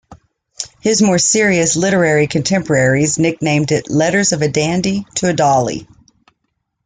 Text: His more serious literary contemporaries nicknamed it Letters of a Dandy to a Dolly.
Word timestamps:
His 0.79 0.99
more 1.03 1.19
serious 1.19 1.75
literary 1.75 2.25
contemporaries 2.25 3.19
nicknamed 3.19 3.71
it 3.71 3.87
Letters 3.91 4.31
of 4.31 4.41
a 4.41 4.47
Dandy 4.49 5.05
to 5.17 5.29
a 5.29 5.33
Dolly. 5.33 5.87